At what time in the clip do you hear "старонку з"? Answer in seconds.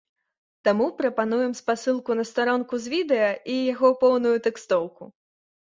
2.31-2.95